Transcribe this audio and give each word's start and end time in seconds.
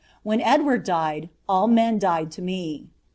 Whoa 0.23 0.37
Edward 0.41 0.83
died, 0.83 1.29
all 1.47 1.67
ncs 1.69 1.99
died 1.99 2.31
to 2.31 2.41
me." 2.41 2.87